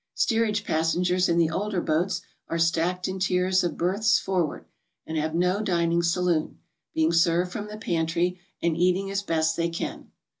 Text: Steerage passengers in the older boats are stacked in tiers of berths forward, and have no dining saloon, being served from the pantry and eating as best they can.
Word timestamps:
Steerage 0.15 0.63
passengers 0.65 1.29
in 1.29 1.37
the 1.37 1.51
older 1.51 1.79
boats 1.79 2.21
are 2.47 2.57
stacked 2.57 3.07
in 3.07 3.19
tiers 3.19 3.63
of 3.63 3.77
berths 3.77 4.17
forward, 4.17 4.65
and 5.05 5.15
have 5.15 5.35
no 5.35 5.61
dining 5.61 6.01
saloon, 6.01 6.57
being 6.91 7.13
served 7.13 7.51
from 7.51 7.67
the 7.67 7.77
pantry 7.77 8.39
and 8.63 8.75
eating 8.75 9.11
as 9.11 9.21
best 9.21 9.55
they 9.55 9.69
can. 9.69 10.09